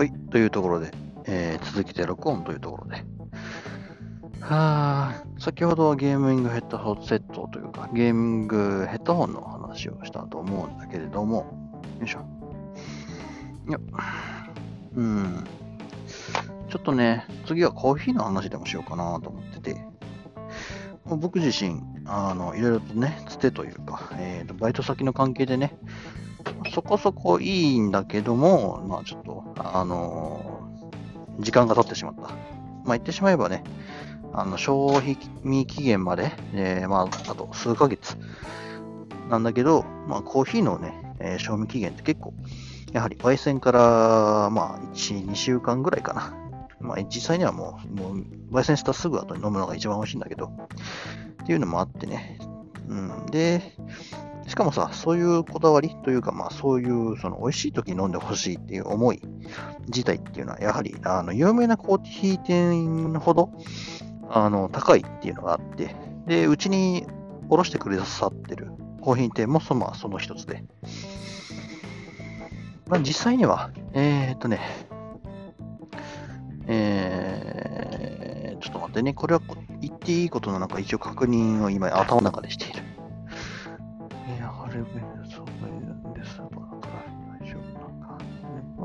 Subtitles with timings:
[0.00, 0.92] はい、というところで、
[1.26, 3.04] えー、続けて録音というところで。
[4.40, 12.20] はあ、先ほどはゲーミングヘッドホンセットというか、ゲーミングヘッドホンの話をしたと思うんだけれども、よいしょ。
[13.68, 13.78] いや、
[14.94, 15.44] うん。
[16.70, 19.84] ちょっとね、次はコーヒーの話でもしようかなと思ってて、
[21.04, 25.76] 僕自身、あの、いろいろとね、つてというか、えーと、バイト先の関係でね、
[26.72, 32.22] そこそこいいんだけども、まあちょっと、あのー、時間が経ってしまった。
[32.22, 32.32] まあ
[32.88, 33.64] 言ってしまえばね、
[34.32, 35.16] あの、消費
[35.66, 38.16] 期限まで、えー、まあ、あと数ヶ月
[39.28, 42.32] なんだけど、まあコーヒーのね、えー、賞味期限って結構、
[42.92, 46.34] やはり焙煎から、まあ1、2週間ぐらいかな。
[46.80, 50.46] まあ実際にはもう、もう焙煎したすぐ後に飲むのが一番美味しいんだけど、
[51.42, 52.38] っていうのもあってね。
[52.88, 53.26] うん。
[53.26, 53.62] で、
[54.46, 59.20] しかもさ、そういうこだわりというか、まあそういう、その美味しい時に飲んでほしいっていう思い
[59.86, 63.50] 自体っていうのは、やはり、あの、有名なコーヒー店ほど、
[64.28, 65.94] あの、高いっていうのがあって、
[66.26, 67.06] で、うちに
[67.48, 70.64] おろしてくださってるコーヒー店もその、まあ、その一つで。
[72.86, 74.58] まあ実際には、えー、っとね、
[76.66, 79.40] えー、ちょっと待ってね、これは
[79.80, 82.82] 言っていいことなのか一応確認を今頭の中でしている。
[85.24, 86.48] そうなんです大
[87.46, 88.18] 丈夫なんか。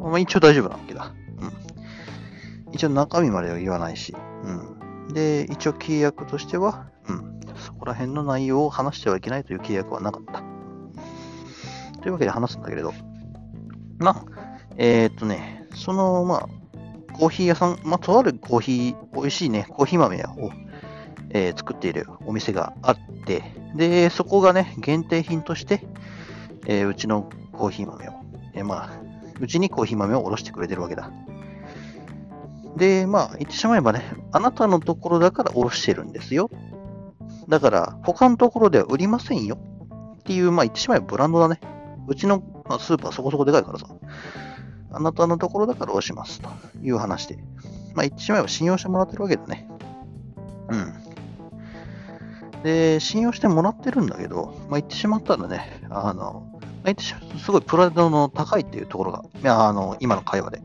[0.09, 1.13] まあ、一応大丈夫なわけだ。
[1.39, 2.73] うん。
[2.73, 4.16] 一応中身までは言わないし。
[4.43, 5.13] うん。
[5.13, 7.39] で、一応契約としては、うん。
[7.55, 10.43] そこら辺の内容を話してはいけないという契約はなかった。
[12.01, 12.93] というわけで話すんだけれど。
[13.97, 14.25] まあ、
[14.77, 16.49] えー、っとね、その、まあ、
[17.13, 20.51] コーヒー屋さん、まあ、とあるコーヒー、美味しいね、コーヒー豆を、
[21.36, 23.44] えー、作っているお店があって、
[23.75, 25.86] で、そこがね、限定品として、
[26.66, 28.14] えー、うちのコーヒー豆を、
[28.53, 28.89] えー、まあ、
[29.41, 31.11] うちにコーヒー豆をおろしてくれてるわけだ。
[32.78, 34.01] で、まあ、言ってしまえばね、
[34.31, 36.50] あなたのところだからおろしてるんですよ。
[37.50, 39.57] だから、他のところでは売りませんよ。
[40.19, 41.59] っていう、まあ、言ってしまえばブランドだね。
[42.07, 43.88] うちの、まあ、スーパーそこそこでかいからさ。
[44.90, 46.40] あなたのところだからおろします。
[46.40, 46.50] と
[46.81, 47.35] いう話で。
[47.94, 49.68] まあ、言ってしまえば信用してもらってるわけだね。
[50.69, 51.04] うん。
[52.65, 60.63] で、信用してもらってるんだけど、まあ、言ってしまったらね、あの、まあ、言ってしすごいプライドの高いっていうところが、いやあの今の会話で、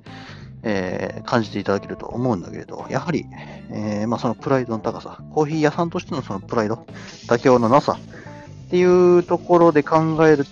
[0.62, 3.26] えー、感じていただけると思うんだけれど、やはり、
[3.68, 6.86] えー、まあ、そのプライドの高さ、コーヒー屋さんとしてのそのプライド、
[7.26, 7.98] 妥協のなさ
[8.66, 10.46] っていうところで考える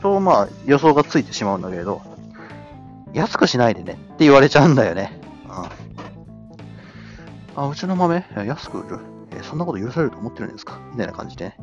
[0.00, 2.00] と、まあ、予想がついてしまうんだけれど、
[3.12, 5.20] 安くしないでねって言われちゃうんだよね。
[5.44, 5.48] う
[7.60, 8.24] ん、あ、うちの豆？
[8.46, 9.19] 安く売る。
[9.32, 10.78] えそんなこと許されると思ってるんですか？
[10.92, 11.54] みたいな感じで。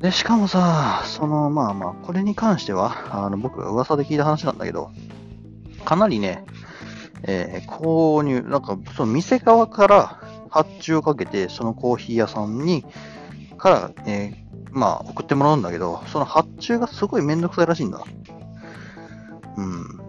[0.00, 4.90] で、しかもさ、その、まあまあ、これに関しては、あの、僕が噂で聞いた話なんだけど、
[5.84, 6.44] かなりね、
[7.22, 12.84] えー、購入、なんか、その店側から発注をかけて、そのコーヒー屋さんに、
[13.58, 18.02] から、えー、まあ、送ってもらうんだけど、その発注がすごいめんどくさいらしいんだ。
[19.56, 20.00] うん。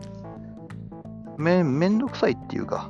[1.37, 2.89] め、めんどくさいっていうか、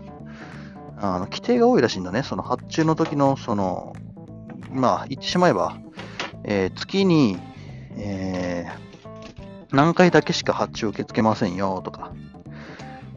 [1.03, 2.23] あの規定が多いらしいんだね。
[2.23, 3.93] その発注の時の、その、
[4.71, 5.77] まあ、言ってしまえば、
[6.45, 7.37] えー、月に、
[7.97, 12.13] えー、何回だけしか発注受け付けませんよとか。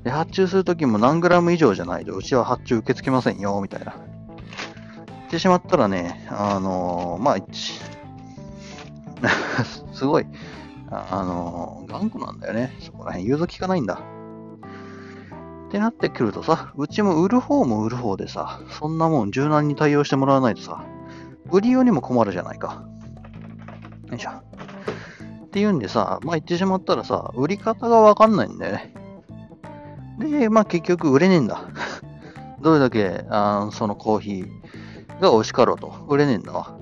[0.02, 3.94] で、発注するときも何グラム以上じゃないと、うちは発注受け付けませんよ、みたいな。
[5.06, 7.36] 言ってしまったらね、あのー、まあ、
[9.94, 10.26] すごい、
[10.90, 12.76] あのー、頑固なんだよね。
[12.80, 14.00] そこら辺、融通聞かないんだ。
[15.66, 20.84] ってなってくるとさ、うちも売る方も売る方でさ、そんなもん柔軟に対応してもらわないとさ、
[21.50, 22.84] 売り用にも困るじゃないか。
[24.08, 24.30] よいしょ。
[24.30, 28.94] っていうんでさ、まあ言ってしまったらさ、売り方がわかんないんだよね。
[30.18, 31.62] で、まあ結局売れねえんだ。
[32.62, 36.76] どれだけあそのコーヒーが美味しかろうと、売れねえんだわ。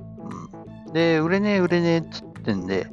[0.87, 2.89] うん、で、売れねえ売れねえっつってんで、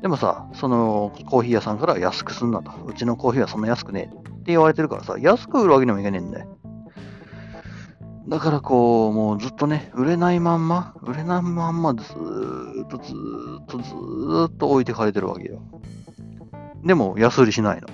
[0.00, 2.70] でもさ、そのコーヒー屋さんから安くすんなと。
[2.86, 6.58] うちのコーヒーはそんな安くねえ言われてるからさ、安く売るわけにもいけねえんだよ。
[8.28, 15.62] だからこう、もうずっとね、売れないまんま、売れないまんまずーっとずーっとずーっと置いてかれてるわけよ。
[16.84, 17.88] でも安売りしないの。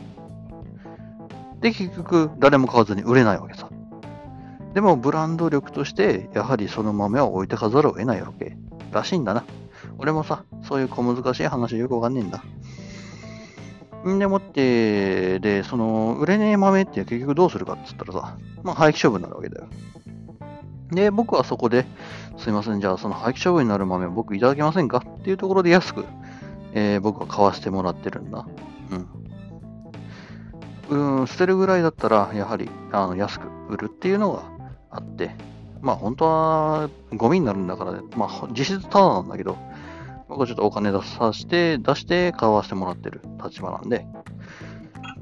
[1.60, 3.70] で、結局誰も買わずに売れないわけさ。
[4.74, 8.56] でもブランド力として、やはりその豆は置いてかざるを得ないわけ
[8.90, 9.44] らしいんだな。
[9.98, 12.42] 俺もさ、そういう小難しい話よくわかんねえんだ。
[14.04, 19.66] でもって、で、その、売れねえ豆って結局どうするかって言ったらさ、まあ廃棄処分になるわけだよ。
[20.90, 21.86] で、僕はそこで、
[22.36, 24.98] すいません、じゃあその廃棄処分になる豆を僕いただけませんか？
[24.98, 26.04] っていうところで安く、
[26.74, 28.46] えー、僕は買わせてもらってるんだ。
[30.90, 31.20] うん。
[31.20, 34.42] うん、捨てるぐらいだったら、やはりあの安く売るっていうのが
[34.90, 35.30] あって、
[35.80, 39.56] まあ本当はゴミになるんだから、まあ実質タダなんだけど、
[40.28, 44.06] 僕はちょっとお金出さして、出して買わせてもらってる立場なんで。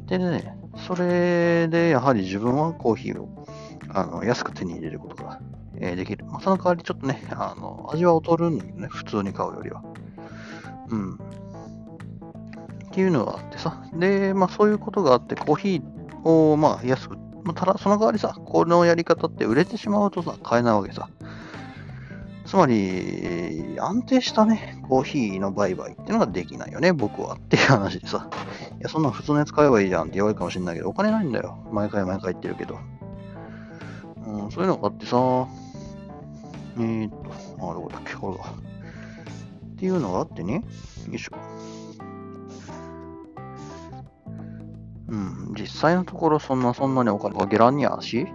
[0.06, 0.56] でね、
[0.86, 3.46] それでやはり自分はコーヒーを
[3.88, 5.40] あの安く手に入れることが、
[5.78, 6.24] えできる。
[6.26, 9.82] まあ、その代わりちょっとね、あの味は劣るんだけどね、普通に買うよりは。
[10.88, 11.14] うん。
[11.14, 11.18] っ
[12.90, 13.82] ていうのがあってさ。
[13.94, 21.08] で、まあそういうことがあって、コーヒーをまあ安く、まあ、ただその代わりさ、このやり方って売れてしまうとさ、買えないわけさ。
[22.52, 28.28] つまり、安定したね、コーヒーの売買っていうのができないよね、僕はっていう話でさ。
[28.78, 31.56] いや、そんな普通のやつ買えばいいじゃんって言われるかもしれないけど、お金ないんだよ。
[31.72, 32.78] 毎回毎回言ってるけど。
[34.26, 35.16] うん、そういうのがあってさ、
[36.76, 38.44] えー、っと、あ、どこだっけ、これが。
[38.50, 41.36] っていうのがあってね、よいしょ。
[45.08, 48.26] うん、実際のところそんなそんなにお金かけらんにゃし、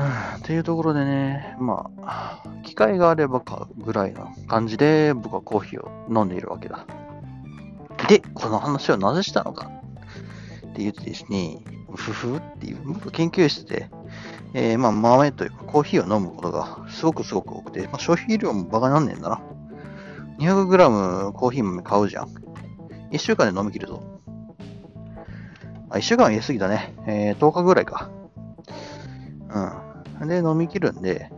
[0.00, 2.29] うんっていうところでね、まあ、
[2.64, 6.86] 機会があれば買うぐらいの感じで僕はコーヒーを飲んでいるわけだ。
[8.08, 9.70] で、この話をなぜしたのか
[10.68, 11.58] って言ってですね、
[11.94, 13.90] ふふっていう、僕研究室で、
[14.54, 19.40] えーまあ豆というかコーヒーを飲むことがすごくすごく多くて、まあ、消費量もバカになんねえんだな。
[20.38, 22.28] 200g コーヒー豆買うじゃん。
[23.10, 24.02] 1週間で飲み切るぞ。
[25.90, 26.94] あ、1週間は言い過ぎだね。
[27.06, 28.10] えー、10日ぐらいか。
[30.20, 30.28] うん。
[30.28, 31.30] で、飲み切るんで、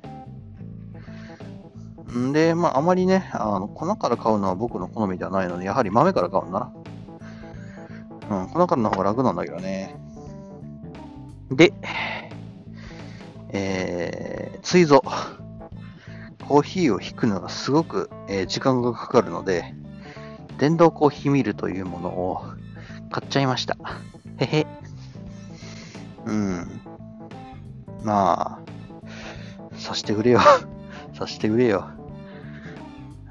[2.18, 6.72] んで、まあ、あまりね、あの、粉から買うのは僕の好みではないので、やはり豆から買うんだな。
[8.30, 9.96] うん、粉からの方が楽なんだけどね。
[11.50, 11.72] で、
[13.52, 15.00] えー、追蔵。
[16.48, 19.74] コーヒーを引くのがすごく、えー時間がかかるので、
[20.58, 22.42] 電動コーヒーミルというものを
[23.10, 23.76] 買っちゃいました。
[24.38, 24.66] へへ。
[26.26, 26.80] うん。
[28.02, 30.40] まあ、さしてくれよ。
[31.14, 32.01] さしてくれよ。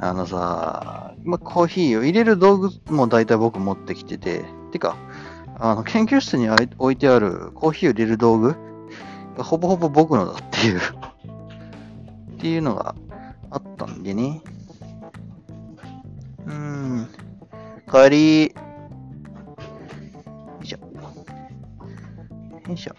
[0.03, 4.97] あのさ、まあ、コーヒーを入れる道具も大体僕持ってきてて、てか、
[5.59, 8.55] あの、研究室にあい置いてあるコーヒーを入れる道具
[9.37, 10.79] がほぼほぼ僕のだっていう、
[12.33, 12.95] っていうのが
[13.51, 14.41] あったんでね。
[16.47, 17.07] うーん。
[17.87, 18.45] 帰り。
[18.47, 18.53] よ
[20.63, 20.79] いしょ。
[20.79, 22.93] よいしょ。
[22.93, 22.97] っ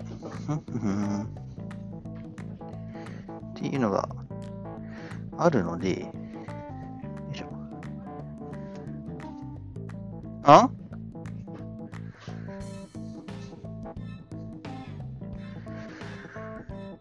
[3.54, 4.08] ていうのが
[5.36, 6.12] あるので、
[10.44, 10.70] あ？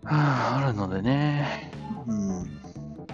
[0.04, 1.72] はあ、あるのでね。
[2.08, 2.62] うん。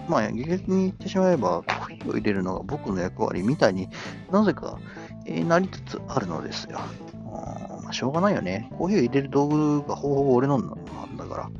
[0.08, 3.88] まあ、逆に言ってしまえば、コーヒーを入れるのが僕の役割みたいに
[4.30, 4.78] なぜか、
[5.26, 6.80] えーなりつつあるのですよ。
[7.14, 8.70] うんまあ、しょうがないよね。
[8.78, 11.50] コーヒーを入れる道具がほぼほぼ俺のなんだから。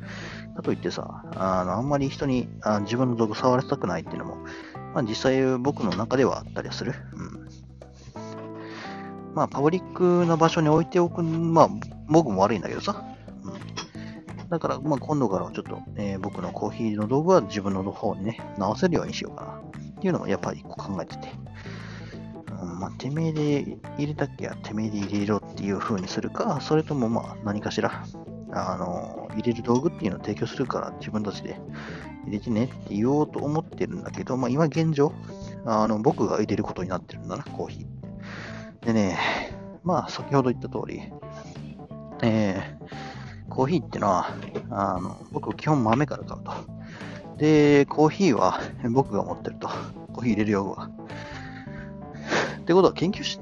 [0.55, 4.37] かといってさ、あのあんまり人にあ自分の道具触らせたくないっていうのも、
[4.93, 6.93] まあ、実際僕の中ではあったりはする。
[7.13, 7.38] うん。
[9.35, 11.69] まあ、パブリックな場所に置いておく、まあ、
[12.07, 13.03] 僕も悪いんだけどさ。
[13.43, 14.49] うん。
[14.49, 19.51] だから、まあ、今度からはちょっと、えー僕のコーヒーの道具は自分の方にね、直せるようにしようかな。
[19.51, 21.29] っていうのもやっぱり一個考えてて。
[22.61, 24.45] うん、まあ、てめえで入れたっけ？
[24.45, 28.03] や、てめえで入れろっていう風にするか、それともまあ、何かしら、
[28.51, 31.59] あの、入れる道具っていうのを提供するから自分たちで
[32.25, 35.13] 入れてねって言おうと思ってるんだけど、まあ今現状、
[35.65, 37.98] あの、僕が入れることになってるんだな、コーヒー。
[38.81, 39.17] でね、
[39.83, 41.01] まあ先ほど言った通り、
[42.21, 44.35] えー、コーヒーってのは、
[44.69, 46.53] あの、僕基本豆から買うと。
[47.37, 48.59] で、コーヒーは
[48.91, 49.69] 僕が持ってると。
[50.13, 50.89] コーヒー入れる用具は。
[52.59, 53.39] ってことは研究室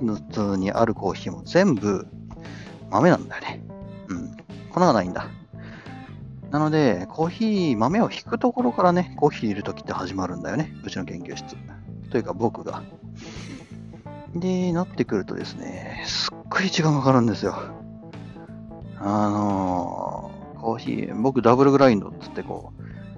[0.58, 2.08] にあるコーヒーも全部
[2.90, 3.62] 豆なんだよね。
[4.08, 4.38] うん。
[4.72, 5.28] 粉がないんだ。
[6.52, 10.74] なので、コーヒー、豆を引くところからね、コーヒー入れるときって始まるんだよね。
[10.86, 11.58] うちの研究室。
[12.10, 12.84] というか僕が。
[14.36, 17.56] で、なってくるとですね、すっごい時間かかるんですよ。
[19.00, 22.74] あのー、コーヒー、僕ダブルグラインドっつってこ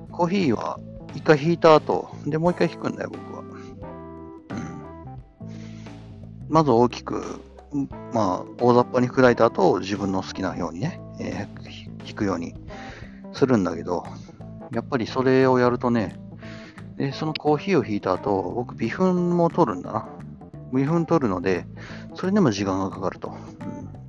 [0.07, 0.79] う、コーヒーは
[1.15, 3.41] 一回引いた後、で、もう一回引くんだよ、僕は。
[3.41, 3.47] うん。
[6.49, 7.41] まず大きく、
[8.13, 11.59] まあ、大雑把に砕いた後、自分の好きなようにね、えー
[12.09, 12.55] 引くように
[13.33, 14.03] するんだけど、
[14.73, 16.19] やっぱりそれをやるとね、
[16.97, 20.09] で、そのコーヒーを引いた後、僕、微粉も取るんだな。
[20.73, 21.65] 微粉取るので、
[22.15, 23.29] それでも時間がかかると。
[23.29, 23.99] うん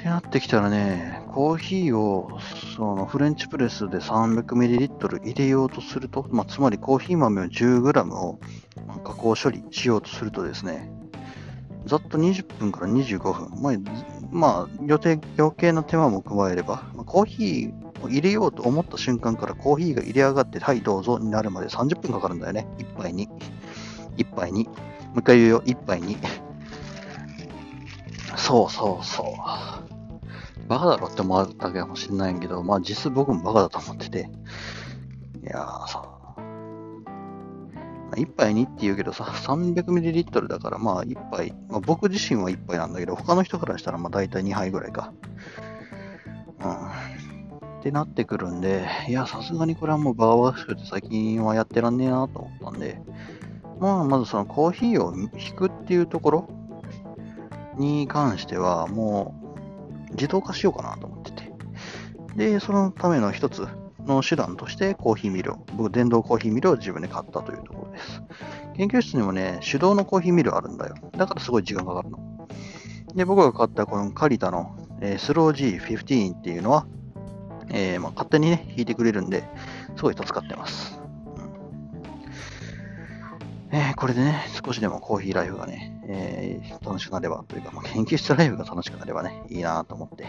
[0.00, 2.40] ってなってきたらね、コーヒーを
[2.74, 8.40] そのフレンチプレスで 300ml 入れようとすると、まあ、つまりコーヒー豆を 10g を
[9.04, 10.90] 加工処理しようとするとですね、
[11.84, 13.60] ざっと20分から25分。
[13.60, 13.74] まあ、
[14.30, 22.66] まあ、予定、余計な手間も加えれば、まあ、コーヒーを入れようと思った瞬間からコーヒーが入れ上がって、はい、どうぞになるまで30分かかるんだよね。
[22.78, 23.28] 一杯に。
[24.16, 24.64] 一杯に。
[24.64, 26.16] もう一回言うよ、一杯に。
[28.36, 30.68] そうそうそう。
[30.68, 34.30] バカだろって思われたかもしれないけど、まあ実質僕もバカだと思ってて。
[35.42, 36.04] いやーさ、
[38.12, 45.12] 1杯にって言うけどさ、300ml だからまあ1杯、まあ、僕自身は1杯なんだけど、他の人からしたらまあ大体2杯ぐらいか。
[46.62, 47.20] うん。
[47.80, 53.00] ってなってくるんで、いや、さすがにこれはもうバーバーシュって最近はやってらんねえなと思ったんで、
[53.80, 56.48] まあまずそのコーヒーを引くっていうところ
[57.78, 59.34] に関してはも
[60.10, 61.50] う自動化しようかなと思ってて。
[62.36, 63.66] で、そのための一つ
[64.06, 68.22] の手段としてコーヒーミルを、僕電動コーヒーミルを自分で買ったというところです。
[68.76, 70.94] 研究室にもね、手動のコーヒーミルあるんだよ。
[71.16, 72.18] だからすごい時間かかるの。
[73.14, 76.86] で、僕が買ったこのカリタの、えー、スロー G15 っていうのは、
[77.70, 79.48] えー、まあ、勝手にね、引いてくれるんで、
[79.96, 80.99] すごい助かってます。
[83.72, 90.26] えー、これでね、少しでもコーヒーライフがね、えー、楽しくなればというか、まあ、研究室ライフが楽しくなればね、いいなと思って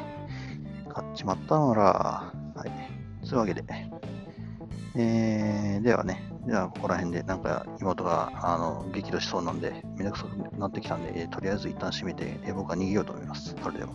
[0.93, 2.71] 買っちまったのら、はい。
[3.23, 3.63] そういうわけで、
[4.95, 13.55] えー、ではね、ではここら辺でなんか妹があの激怒しそうなんで、めんどくさくなってきたんで、とりあえず一旦閉めて、え僕は逃げようと思います。
[13.63, 13.91] それでは。